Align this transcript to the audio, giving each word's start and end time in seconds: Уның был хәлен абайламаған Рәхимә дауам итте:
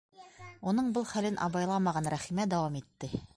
Уның 0.71 0.87
был 0.95 1.05
хәлен 1.11 1.37
абайламаған 1.49 2.11
Рәхимә 2.15 2.49
дауам 2.55 2.81
итте: 2.81 3.13